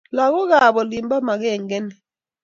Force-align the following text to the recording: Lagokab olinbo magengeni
Lagokab 0.15 0.75
olinbo 0.81 1.15
magengeni 1.27 1.93